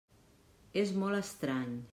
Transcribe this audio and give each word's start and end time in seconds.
És 0.85 0.95
molt 1.03 1.21
estrany. 1.21 1.81